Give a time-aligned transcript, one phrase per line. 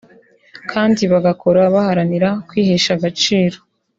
[0.71, 3.57] kandi bagakora baharanira kwihesha agaciro